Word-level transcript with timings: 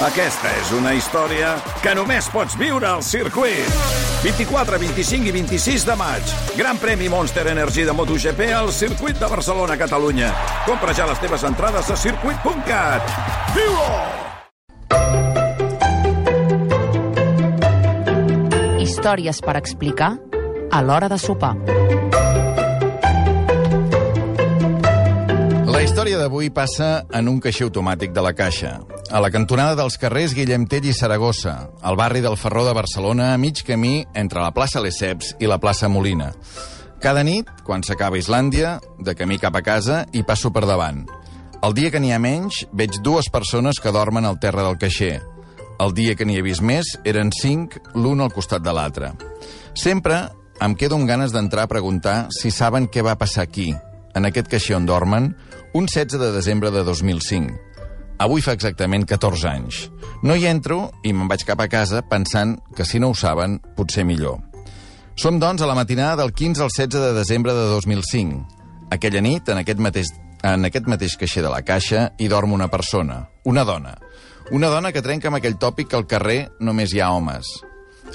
Aquesta 0.00 0.48
és 0.56 0.70
una 0.72 0.94
història 0.96 1.50
que 1.84 1.92
només 1.92 2.24
pots 2.32 2.54
viure 2.56 2.86
al 2.88 3.02
circuit. 3.04 3.68
24, 4.24 4.78
25 4.80 5.28
i 5.28 5.32
26 5.34 5.84
de 5.84 5.96
maig. 6.00 6.30
Gran 6.56 6.80
premi 6.80 7.10
Monster 7.12 7.44
Energy 7.52 7.84
de 7.84 7.92
MotoGP 7.92 8.48
al 8.56 8.72
circuit 8.72 9.20
de 9.20 9.28
Barcelona, 9.28 9.76
Catalunya. 9.76 10.32
Compra 10.64 10.94
ja 10.96 11.04
les 11.10 11.20
teves 11.20 11.44
entrades 11.44 11.90
a 11.92 11.96
circuit.cat. 12.00 13.12
Viu-ho! 13.58 13.92
Històries 18.80 19.44
per 19.44 19.58
explicar 19.60 20.14
a 20.72 20.80
l'hora 20.80 21.12
de 21.12 21.20
sopar. 21.20 21.52
La 25.68 25.84
història 25.84 26.16
d'avui 26.20 26.48
passa 26.48 27.04
en 27.12 27.28
un 27.28 27.36
caixer 27.40 27.68
automàtic 27.68 28.16
de 28.16 28.24
la 28.24 28.32
Caixa, 28.36 28.78
a 29.10 29.20
la 29.20 29.30
cantonada 29.30 29.74
dels 29.74 29.96
carrers 29.98 30.34
Guillem 30.38 30.68
Tell 30.70 30.86
i 30.86 30.92
Saragossa, 30.94 31.70
al 31.82 31.96
barri 31.98 32.22
del 32.22 32.36
Ferró 32.38 32.62
de 32.64 32.74
Barcelona, 32.74 33.32
a 33.34 33.38
mig 33.38 33.64
camí 33.66 34.04
entre 34.14 34.40
la 34.40 34.52
plaça 34.54 34.80
Lesseps 34.80 35.34
i 35.42 35.48
la 35.50 35.58
plaça 35.58 35.88
Molina. 35.90 36.30
Cada 37.02 37.24
nit, 37.26 37.48
quan 37.66 37.82
s'acaba 37.82 38.20
Islàndia, 38.20 38.78
de 38.98 39.14
camí 39.18 39.40
cap 39.42 39.56
a 39.56 39.62
casa, 39.66 40.04
hi 40.12 40.22
passo 40.22 40.52
per 40.54 40.62
davant. 40.68 41.02
El 41.60 41.74
dia 41.74 41.90
que 41.90 42.00
n'hi 42.00 42.12
ha 42.14 42.20
menys, 42.22 42.64
veig 42.72 43.00
dues 43.02 43.30
persones 43.32 43.80
que 43.82 43.92
dormen 43.92 44.28
al 44.28 44.38
terra 44.38 44.62
del 44.66 44.78
caixer. 44.78 45.18
El 45.80 45.94
dia 45.96 46.14
que 46.14 46.24
n'hi 46.28 46.38
he 46.38 46.44
vist 46.46 46.62
més, 46.62 46.94
eren 47.04 47.32
cinc, 47.34 47.80
l'un 47.94 48.20
al 48.20 48.32
costat 48.32 48.62
de 48.62 48.74
l'altre. 48.76 49.14
Sempre 49.74 50.28
em 50.60 50.76
quedo 50.76 51.00
amb 51.00 51.08
ganes 51.08 51.32
d'entrar 51.32 51.66
a 51.66 51.72
preguntar 51.72 52.28
si 52.36 52.52
saben 52.54 52.86
què 52.86 53.02
va 53.02 53.18
passar 53.18 53.48
aquí, 53.48 53.72
en 54.14 54.28
aquest 54.28 54.50
caixer 54.52 54.76
on 54.76 54.86
dormen, 54.86 55.32
un 55.74 55.86
16 55.86 56.20
de 56.20 56.30
desembre 56.36 56.70
de 56.70 56.84
2005. 56.84 57.69
Avui 58.20 58.42
fa 58.44 58.52
exactament 58.52 59.06
14 59.08 59.48
anys. 59.48 59.76
No 60.22 60.34
hi 60.36 60.44
entro 60.44 60.90
i 61.08 61.14
me'n 61.16 61.28
vaig 61.30 61.46
cap 61.48 61.60
a 61.64 61.70
casa 61.72 62.02
pensant 62.04 62.58
que 62.76 62.84
si 62.84 63.00
no 63.00 63.08
ho 63.10 63.16
saben, 63.16 63.56
potser 63.78 64.04
millor. 64.04 64.36
Som, 65.16 65.38
doncs, 65.40 65.62
a 65.64 65.68
la 65.68 65.76
matinada 65.78 66.18
del 66.20 66.34
15 66.36 66.66
al 66.66 66.68
16 66.68 67.00
de 67.00 67.14
desembre 67.16 67.54
de 67.56 67.64
2005. 67.72 68.42
Aquella 68.92 69.24
nit, 69.24 69.48
en 69.48 69.62
aquest 69.62 69.80
mateix, 69.80 70.12
en 70.44 70.68
aquest 70.68 70.86
mateix 70.92 71.16
caixer 71.16 71.42
de 71.46 71.52
la 71.52 71.62
caixa, 71.64 72.10
hi 72.20 72.28
dorm 72.28 72.52
una 72.52 72.68
persona, 72.68 73.22
una 73.44 73.64
dona. 73.64 73.96
Una 74.52 74.68
dona 74.68 74.92
que 74.92 75.00
trenca 75.00 75.32
amb 75.32 75.40
aquell 75.40 75.56
tòpic 75.56 75.88
que 75.88 75.96
al 75.96 76.08
carrer 76.10 76.40
només 76.60 76.92
hi 76.92 77.00
ha 77.00 77.12
homes. 77.16 77.48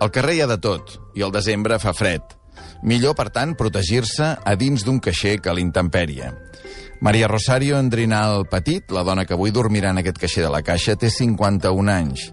Al 0.00 0.12
carrer 0.14 0.38
hi 0.38 0.44
ha 0.44 0.48
de 0.48 0.60
tot, 0.64 0.96
i 1.12 1.26
el 1.26 1.32
desembre 1.34 1.76
fa 1.82 1.92
fred. 1.92 2.24
Millor, 2.88 3.12
per 3.16 3.28
tant, 3.28 3.52
protegir-se 3.52 4.32
a 4.40 4.56
dins 4.56 4.84
d'un 4.86 5.00
caixer 5.04 5.36
que 5.44 5.52
l'intempèrie. 5.52 6.32
Maria 7.00 7.28
Rosario 7.28 7.78
Endrinal 7.78 8.44
Petit, 8.44 8.90
la 8.92 9.02
dona 9.02 9.24
que 9.24 9.32
avui 9.32 9.54
dormirà 9.56 9.94
en 9.94 10.02
aquest 10.02 10.18
caixer 10.20 10.42
de 10.44 10.50
la 10.52 10.60
Caixa, 10.60 10.98
té 11.00 11.08
51 11.08 11.88
anys. 11.88 12.26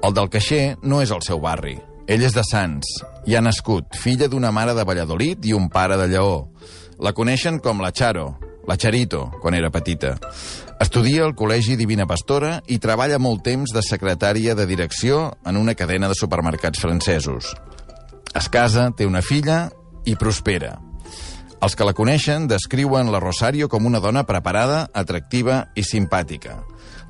El 0.00 0.14
del 0.16 0.30
caixer 0.32 0.78
no 0.80 1.02
és 1.04 1.12
el 1.12 1.20
seu 1.20 1.42
barri. 1.42 1.76
Ell 2.08 2.24
és 2.24 2.32
de 2.32 2.40
Sants. 2.48 2.88
Hi 3.28 3.36
ha 3.36 3.44
nascut, 3.44 3.92
filla 4.00 4.30
d'una 4.32 4.54
mare 4.56 4.72
de 4.72 4.86
Valladolid 4.88 5.44
i 5.44 5.52
un 5.52 5.68
pare 5.68 6.00
de 6.00 6.08
Lleó. 6.08 6.48
La 6.96 7.12
coneixen 7.12 7.60
com 7.60 7.84
la 7.84 7.92
Charo, 7.92 8.38
la 8.66 8.80
Charito, 8.80 9.26
quan 9.42 9.54
era 9.54 9.68
petita. 9.70 10.16
Estudia 10.80 11.28
al 11.28 11.36
Col·legi 11.36 11.76
Divina 11.76 12.08
Pastora 12.08 12.56
i 12.72 12.80
treballa 12.80 13.20
molt 13.20 13.44
temps 13.44 13.76
de 13.76 13.84
secretària 13.84 14.56
de 14.56 14.64
direcció 14.64 15.26
en 15.44 15.60
una 15.60 15.76
cadena 15.76 16.08
de 16.08 16.16
supermercats 16.16 16.80
francesos. 16.80 17.52
Es 18.32 18.48
casa, 18.48 18.94
té 18.96 19.04
una 19.04 19.20
filla 19.20 19.66
i 20.08 20.16
prospera. 20.16 20.78
Els 21.60 21.74
que 21.76 21.84
la 21.84 21.92
coneixen 21.92 22.46
descriuen 22.48 23.10
la 23.12 23.20
Rosario 23.20 23.68
com 23.68 23.84
una 23.84 24.00
dona 24.00 24.22
preparada, 24.24 24.86
atractiva 24.96 25.66
i 25.76 25.84
simpàtica. 25.84 26.54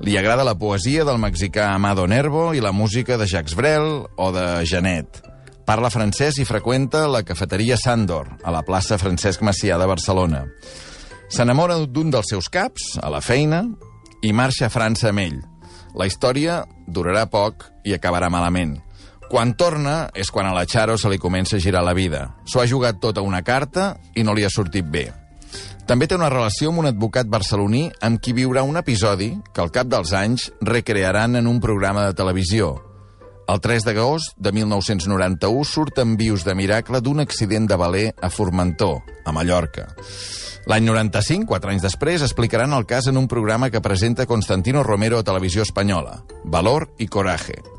Li 0.03 0.17
agrada 0.19 0.43
la 0.43 0.57
poesia 0.59 1.05
del 1.07 1.21
mexicà 1.23 1.69
Amado 1.71 2.03
Nervo 2.03 2.49
i 2.51 2.59
la 2.59 2.73
música 2.75 3.15
de 3.15 3.29
Jacques 3.31 3.55
Brel 3.55 4.03
o 4.17 4.27
de 4.35 4.65
Janet. 4.67 5.21
Parla 5.63 5.91
francès 5.93 6.41
i 6.41 6.45
freqüenta 6.45 7.05
la 7.07 7.23
cafeteria 7.23 7.77
Sandor, 7.79 8.27
a 8.43 8.51
la 8.51 8.65
plaça 8.67 8.99
Francesc 8.99 9.39
Macià 9.39 9.79
de 9.79 9.87
Barcelona. 9.87 10.43
S'enamora 11.31 11.79
d'un 11.87 12.11
dels 12.11 12.33
seus 12.33 12.51
caps, 12.51 12.97
a 12.99 13.07
la 13.13 13.23
feina, 13.23 13.63
i 14.19 14.33
marxa 14.35 14.67
a 14.67 14.73
França 14.73 15.13
amb 15.13 15.23
ell. 15.23 15.39
La 15.95 16.11
història 16.11 16.65
durarà 16.91 17.23
poc 17.31 17.69
i 17.87 17.95
acabarà 17.95 18.27
malament. 18.27 18.81
Quan 19.31 19.53
torna 19.55 20.09
és 20.11 20.27
quan 20.27 20.49
a 20.49 20.51
la 20.51 20.65
Charo 20.67 20.97
se 20.99 21.07
li 21.07 21.15
comença 21.15 21.55
a 21.55 21.63
girar 21.63 21.85
la 21.87 21.93
vida. 21.95 22.33
S'ho 22.43 22.59
ha 22.59 22.67
jugat 22.67 22.97
tota 22.99 23.23
una 23.23 23.39
carta 23.47 23.93
i 24.11 24.25
no 24.27 24.33
li 24.35 24.43
ha 24.43 24.51
sortit 24.51 24.83
bé. 24.83 25.05
També 25.87 26.03
té 26.03 26.17
una 26.19 26.27
relació 26.27 26.67
amb 26.67 26.81
un 26.83 26.89
advocat 26.89 27.31
barceloní 27.31 27.85
amb 28.03 28.19
qui 28.19 28.35
viurà 28.35 28.65
un 28.67 28.75
episodi 28.75 29.29
que 29.55 29.63
al 29.63 29.71
cap 29.71 29.87
dels 29.87 30.11
anys 30.11 30.49
recrearan 30.59 31.39
en 31.39 31.47
un 31.47 31.63
programa 31.63 32.03
de 32.09 32.19
televisió. 32.19 32.73
El 33.47 33.63
3 33.63 33.87
d'agost 33.87 34.35
de 34.35 34.51
1991 34.51 35.63
surten 35.63 36.19
vius 36.19 36.43
de 36.43 36.55
miracle 36.55 36.99
d'un 36.99 37.23
accident 37.23 37.71
de 37.71 37.79
valer 37.79 38.05
a 38.19 38.27
Formentor, 38.29 38.99
a 39.23 39.31
Mallorca. 39.31 39.87
L'any 40.67 40.83
95, 40.91 41.47
quatre 41.47 41.71
anys 41.71 41.87
després, 41.87 42.19
explicaran 42.19 42.75
el 42.75 42.83
cas 42.83 43.07
en 43.07 43.15
un 43.15 43.31
programa 43.31 43.71
que 43.71 43.79
presenta 43.79 44.27
Constantino 44.27 44.83
Romero 44.83 45.23
a 45.23 45.23
Televisió 45.23 45.63
Espanyola, 45.63 46.19
Valor 46.43 46.91
i 46.99 47.07
Coraje. 47.07 47.70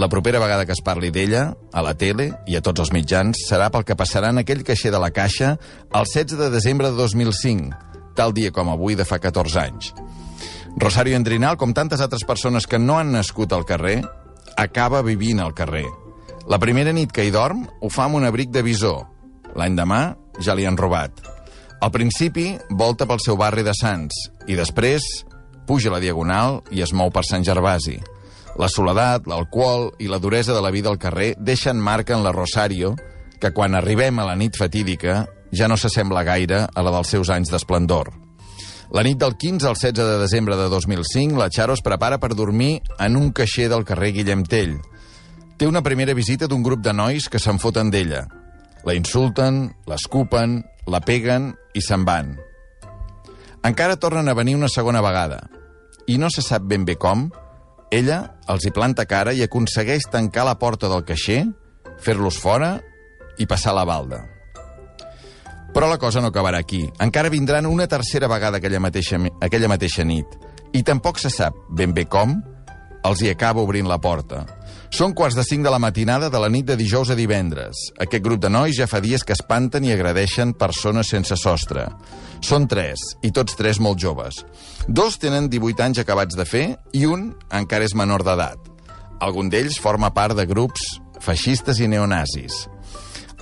La 0.00 0.08
propera 0.08 0.38
vegada 0.38 0.64
que 0.64 0.72
es 0.72 0.80
parli 0.80 1.10
d'ella, 1.12 1.42
a 1.76 1.82
la 1.84 1.90
tele 1.92 2.30
i 2.48 2.54
a 2.56 2.62
tots 2.64 2.80
els 2.80 2.90
mitjans, 2.94 3.36
serà 3.44 3.66
pel 3.68 3.82
que 3.84 3.98
passarà 4.00 4.30
en 4.32 4.40
aquell 4.40 4.62
caixer 4.64 4.88
de 4.94 4.98
la 5.02 5.10
Caixa 5.12 5.50
el 5.92 6.06
16 6.08 6.38
de 6.38 6.46
desembre 6.54 6.88
de 6.88 6.96
2005, 6.96 7.74
tal 8.16 8.32
dia 8.32 8.48
com 8.48 8.70
avui 8.72 8.94
de 8.96 9.04
fa 9.04 9.18
14 9.20 9.58
anys. 9.60 9.90
Rosario 10.80 11.18
Endrinal, 11.18 11.58
com 11.60 11.74
tantes 11.76 12.00
altres 12.00 12.24
persones 12.24 12.64
que 12.64 12.80
no 12.80 12.96
han 12.96 13.12
nascut 13.12 13.52
al 13.52 13.66
carrer, 13.68 13.98
acaba 14.56 15.02
vivint 15.04 15.42
al 15.44 15.52
carrer. 15.52 15.84
La 16.48 16.58
primera 16.62 16.94
nit 16.96 17.12
que 17.12 17.26
hi 17.26 17.34
dorm 17.34 17.66
ho 17.68 17.90
fa 17.92 18.06
amb 18.06 18.16
un 18.22 18.24
abric 18.24 18.48
de 18.54 18.62
visor. 18.64 19.02
L'any 19.52 19.76
demà 19.76 20.14
ja 20.40 20.56
li 20.56 20.64
han 20.64 20.80
robat. 20.80 21.12
Al 21.84 21.92
principi 21.92 22.54
volta 22.70 23.04
pel 23.04 23.20
seu 23.20 23.36
barri 23.36 23.66
de 23.68 23.76
Sants 23.76 24.16
i 24.48 24.56
després 24.56 25.04
puja 25.68 25.92
la 25.92 26.00
diagonal 26.00 26.62
i 26.72 26.80
es 26.80 26.96
mou 26.96 27.12
per 27.12 27.26
Sant 27.28 27.44
Gervasi. 27.44 27.98
La 28.60 28.68
soledat, 28.68 29.24
l'alcohol 29.24 29.94
i 30.04 30.08
la 30.10 30.18
duresa 30.20 30.52
de 30.52 30.60
la 30.60 30.70
vida 30.70 30.90
al 30.90 30.98
carrer 31.00 31.32
deixen 31.38 31.80
marca 31.80 32.12
en 32.12 32.20
la 32.22 32.32
Rosario 32.36 32.92
que 33.40 33.54
quan 33.56 33.74
arribem 33.74 34.18
a 34.20 34.26
la 34.28 34.36
nit 34.36 34.58
fatídica 34.60 35.22
ja 35.56 35.68
no 35.68 35.78
s'assembla 35.80 36.26
gaire 36.28 36.66
a 36.68 36.84
la 36.84 36.92
dels 36.92 37.08
seus 37.08 37.30
anys 37.32 37.48
d'esplendor. 37.48 38.12
La 38.92 39.04
nit 39.06 39.16
del 39.16 39.38
15 39.38 39.66
al 39.70 39.78
16 39.78 39.96
de 39.96 40.18
desembre 40.20 40.56
de 40.60 40.68
2005, 40.68 41.38
la 41.38 41.48
Charo 41.48 41.72
es 41.72 41.80
prepara 41.80 42.18
per 42.20 42.34
dormir 42.34 42.82
en 42.98 43.16
un 43.16 43.32
caixer 43.32 43.70
del 43.70 43.86
carrer 43.88 44.12
Guillem 44.12 44.44
Tell. 44.44 44.76
Té 45.56 45.66
una 45.66 45.82
primera 45.82 46.12
visita 46.12 46.48
d'un 46.50 46.62
grup 46.66 46.84
de 46.84 46.92
nois 46.92 47.30
que 47.30 47.40
se'n 47.40 47.60
foten 47.62 47.88
d'ella. 47.88 48.26
La 48.84 48.96
insulten, 48.98 49.70
l'escupen, 49.88 50.60
la 50.90 51.00
peguen 51.00 51.54
i 51.72 51.80
se'n 51.80 52.04
van. 52.04 52.34
Encara 53.64 53.96
tornen 53.96 54.28
a 54.28 54.34
venir 54.34 54.58
una 54.58 54.68
segona 54.68 55.00
vegada. 55.00 55.46
I 56.08 56.18
no 56.18 56.28
se 56.28 56.42
sap 56.42 56.66
ben 56.66 56.84
bé 56.84 56.98
com, 56.98 57.30
ella 57.90 58.20
els 58.50 58.66
hi 58.66 58.72
planta 58.74 59.06
cara 59.10 59.34
i 59.34 59.42
aconsegueix 59.42 60.06
tancar 60.10 60.44
la 60.46 60.58
porta 60.58 60.88
del 60.90 61.04
caixer, 61.06 61.44
fer-los 62.00 62.38
fora 62.38 62.76
i 63.38 63.46
passar 63.50 63.74
la 63.74 63.86
balda. 63.88 64.22
Però 65.74 65.86
la 65.86 65.98
cosa 66.02 66.20
no 66.20 66.30
acabarà 66.30 66.58
aquí. 66.58 66.84
Encara 66.98 67.30
vindran 67.30 67.66
una 67.66 67.86
tercera 67.86 68.28
vegada 68.28 68.58
aquella 68.58 68.80
mateixa, 68.82 69.20
aquella 69.40 69.68
mateixa 69.70 70.04
nit. 70.04 70.26
I 70.74 70.82
tampoc 70.86 71.18
se 71.18 71.30
sap 71.30 71.54
ben 71.70 71.94
bé 71.94 72.06
com 72.10 72.40
els 73.06 73.22
hi 73.22 73.30
acaba 73.30 73.62
obrint 73.62 73.88
la 73.88 74.00
porta. 74.02 74.44
Són 74.90 75.12
quarts 75.14 75.36
de 75.38 75.44
cinc 75.46 75.62
de 75.62 75.70
la 75.70 75.78
matinada 75.78 76.28
de 76.34 76.38
la 76.42 76.48
nit 76.50 76.66
de 76.66 76.74
dijous 76.76 77.12
a 77.12 77.16
divendres. 77.16 77.78
Aquest 78.02 78.24
grup 78.24 78.40
de 78.42 78.48
nois 78.50 78.74
ja 78.74 78.88
fa 78.90 78.98
dies 79.00 79.22
que 79.22 79.36
espanten 79.36 79.84
i 79.86 79.92
agradeixen 79.94 80.50
persones 80.58 81.12
sense 81.14 81.36
sostre. 81.38 81.84
Són 82.42 82.66
tres, 82.68 82.98
i 83.22 83.30
tots 83.30 83.54
tres 83.54 83.78
molt 83.78 84.00
joves. 84.02 84.40
Dos 84.88 85.20
tenen 85.22 85.46
18 85.48 85.84
anys 85.84 86.00
acabats 86.02 86.34
de 86.34 86.44
fer 86.44 86.64
i 86.92 87.04
un 87.06 87.28
encara 87.54 87.86
és 87.86 87.94
menor 87.94 88.24
d'edat. 88.26 88.58
Algun 89.22 89.52
d'ells 89.52 89.78
forma 89.78 90.10
part 90.16 90.34
de 90.34 90.46
grups 90.50 90.82
feixistes 91.22 91.78
i 91.78 91.86
neonazis. 91.88 92.64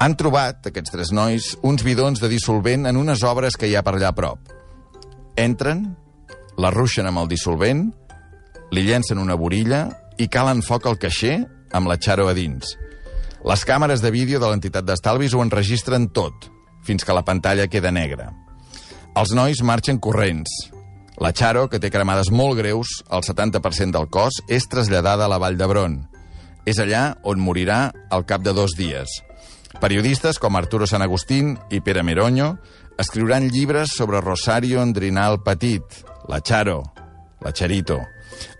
Han 0.05 0.19
trobat, 0.21 0.69
aquests 0.69 0.93
tres 0.93 1.15
nois, 1.17 1.55
uns 1.65 1.83
bidons 1.83 2.21
de 2.21 2.29
dissolvent 2.29 2.85
en 2.91 3.01
unes 3.01 3.25
obres 3.25 3.57
que 3.57 3.71
hi 3.71 3.75
ha 3.75 3.83
per 3.87 3.97
allà 3.97 4.13
a 4.13 4.19
prop. 4.19 4.53
Entren, 5.39 5.87
la 6.61 6.75
ruixen 6.75 7.09
amb 7.09 7.25
el 7.25 7.33
dissolvent, 7.33 7.87
li 8.75 8.85
llencen 8.85 9.19
una 9.19 9.39
borilla 9.39 9.87
i 10.19 10.29
calen 10.29 10.61
foc 10.67 10.87
al 10.87 10.99
caixer 10.99 11.39
amb 11.73 11.89
la 11.89 11.97
xaro 11.97 12.29
a 12.29 12.35
dins. 12.35 12.75
Les 13.47 13.63
càmeres 13.65 14.03
de 14.03 14.11
vídeo 14.11 14.41
de 14.43 14.51
l'entitat 14.51 14.87
d'estalvis 14.87 15.35
ho 15.35 15.43
enregistren 15.45 16.09
tot, 16.11 16.51
fins 16.83 17.07
que 17.07 17.15
la 17.15 17.25
pantalla 17.25 17.69
queda 17.71 17.93
negra. 17.95 18.33
Els 19.19 19.33
nois 19.35 19.63
marxen 19.63 19.99
corrents. 20.03 20.51
La 21.19 21.33
Charo, 21.35 21.65
que 21.67 21.81
té 21.83 21.91
cremades 21.91 22.31
molt 22.31 22.59
greus, 22.61 23.01
el 23.11 23.25
70% 23.27 23.95
del 23.97 24.07
cos, 24.07 24.37
és 24.47 24.69
traslladada 24.71 25.27
a 25.27 25.31
la 25.31 25.41
Vall 25.43 25.59
d'Hebron. 25.59 25.97
És 26.69 26.79
allà 26.79 27.17
on 27.27 27.41
morirà 27.43 27.89
al 28.15 28.27
cap 28.29 28.45
de 28.47 28.55
dos 28.55 28.77
dies. 28.79 29.11
Periodistes 29.83 30.39
com 30.39 30.57
Arturo 30.57 30.87
San 30.87 31.03
Agustín 31.03 31.57
i 31.71 31.81
Pere 31.83 32.05
Meroño 32.07 32.57
escriuran 32.99 33.49
llibres 33.51 33.95
sobre 33.97 34.21
Rosario 34.21 34.83
Endrinal 34.83 35.43
Petit, 35.43 35.83
la 36.29 36.41
Charo, 36.41 36.83
la 37.41 37.53
Charito. 37.53 38.01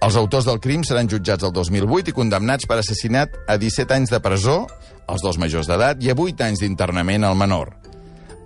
Els 0.05 0.17
autors 0.19 0.47
del 0.47 0.61
crim 0.63 0.85
seran 0.87 1.11
jutjats 1.11 1.47
el 1.47 1.53
2008 1.55 2.13
i 2.13 2.17
condemnats 2.17 2.69
per 2.69 2.79
assassinat 2.81 3.35
a 3.47 3.59
17 3.61 3.97
anys 3.97 4.13
de 4.15 4.21
presó, 4.25 4.61
als 5.09 5.25
dos 5.25 5.39
majors 5.39 5.71
d'edat, 5.71 6.03
i 6.05 6.13
a 6.13 6.17
8 6.17 6.47
anys 6.47 6.63
d'internament 6.63 7.25
al 7.27 7.39
menor. 7.39 7.75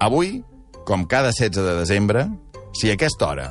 Avui, 0.00 0.40
com 0.86 1.04
cada 1.06 1.32
16 1.32 1.62
de 1.62 1.74
desembre, 1.80 2.28
si 2.74 2.90
a 2.90 2.96
aquesta 2.96 3.28
hora 3.28 3.50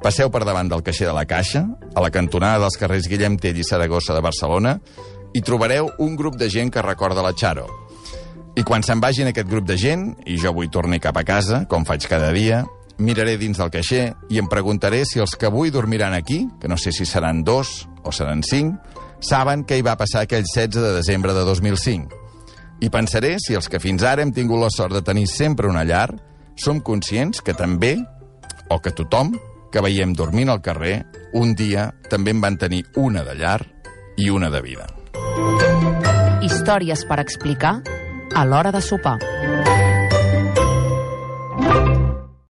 passeu 0.00 0.30
per 0.32 0.46
davant 0.48 0.68
del 0.70 0.80
caixer 0.80 1.06
de 1.08 1.12
la 1.12 1.26
Caixa, 1.28 1.66
a 1.92 2.00
la 2.00 2.10
cantonada 2.10 2.62
dels 2.62 2.78
carrers 2.80 3.08
Guillem 3.10 3.36
Tell 3.36 3.58
i 3.60 3.66
Saragossa 3.66 4.14
de 4.16 4.22
Barcelona, 4.24 4.78
hi 5.36 5.42
trobareu 5.44 5.90
un 6.00 6.16
grup 6.16 6.38
de 6.40 6.48
gent 6.48 6.72
que 6.72 6.82
recorda 6.82 7.22
la 7.22 7.34
Charo. 7.36 7.66
I 8.56 8.64
quan 8.66 8.82
se'n 8.82 9.02
vagin 9.02 9.28
aquest 9.30 9.48
grup 9.50 9.66
de 9.68 9.76
gent, 9.78 10.08
i 10.26 10.38
jo 10.40 10.54
vull 10.56 10.70
tornar 10.72 10.98
cap 11.04 11.20
a 11.20 11.24
casa, 11.26 11.64
com 11.70 11.84
faig 11.84 12.08
cada 12.10 12.32
dia, 12.32 12.64
miraré 13.00 13.36
dins 13.40 13.58
del 13.58 13.72
caixer 13.72 14.12
i 14.30 14.38
em 14.38 14.48
preguntaré 14.48 15.02
si 15.08 15.20
els 15.20 15.34
que 15.36 15.48
avui 15.48 15.72
dormiran 15.72 16.14
aquí, 16.14 16.44
que 16.60 16.68
no 16.68 16.76
sé 16.78 16.92
si 16.92 17.06
seran 17.08 17.42
dos 17.44 17.88
o 18.04 18.12
seran 18.12 18.44
cinc, 18.46 18.76
saben 19.20 19.64
què 19.64 19.80
hi 19.80 19.84
va 19.86 19.98
passar 20.00 20.24
aquell 20.24 20.46
16 20.46 20.76
de 20.76 20.94
desembre 20.96 21.34
de 21.36 21.44
2005. 21.48 22.20
I 22.80 22.88
pensaré 22.88 23.36
si 23.40 23.56
els 23.56 23.68
que 23.68 23.80
fins 23.80 24.04
ara 24.06 24.22
hem 24.24 24.32
tingut 24.32 24.60
la 24.62 24.70
sort 24.72 24.94
de 24.96 25.02
tenir 25.04 25.26
sempre 25.28 25.68
una 25.68 25.84
llar 25.84 26.08
som 26.56 26.80
conscients 26.80 27.40
que 27.44 27.54
també, 27.56 27.96
o 28.68 28.80
que 28.80 28.92
tothom, 28.92 29.34
que 29.72 29.82
veiem 29.84 30.14
dormint 30.16 30.50
al 30.50 30.62
carrer, 30.64 31.04
un 31.32 31.54
dia 31.54 31.90
també 32.10 32.34
en 32.34 32.40
van 32.40 32.58
tenir 32.58 32.84
una 32.96 33.24
de 33.24 33.36
llar 33.38 33.60
i 34.16 34.30
una 34.30 34.50
de 34.50 34.60
vida. 34.64 34.88
Històries 36.44 37.04
per 37.08 37.20
explicar 37.20 37.80
a 38.34 38.44
l'hora 38.44 38.72
de 38.72 38.82
sopar. 38.84 39.18